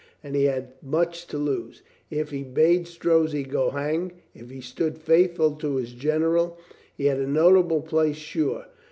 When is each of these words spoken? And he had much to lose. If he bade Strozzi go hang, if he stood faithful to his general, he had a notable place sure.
And 0.23 0.35
he 0.35 0.45
had 0.45 0.73
much 0.81 1.27
to 1.27 1.37
lose. 1.37 1.83
If 2.09 2.31
he 2.31 2.41
bade 2.41 2.87
Strozzi 2.87 3.43
go 3.43 3.69
hang, 3.69 4.13
if 4.33 4.49
he 4.49 4.59
stood 4.59 4.97
faithful 4.97 5.51
to 5.57 5.75
his 5.75 5.93
general, 5.93 6.57
he 6.97 7.05
had 7.05 7.19
a 7.19 7.27
notable 7.27 7.81
place 7.81 8.17
sure. 8.17 8.65